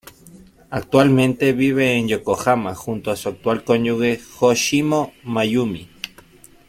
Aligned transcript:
Actualmente 0.71 1.53
vive 1.53 1.95
en 1.95 2.07
Yokohama 2.07 2.73
junto 2.73 3.11
a 3.11 3.15
su 3.15 3.29
actual 3.29 3.63
cónyuge 3.63 4.19
Hoshino 4.39 5.11
Mayumi. 5.23 5.91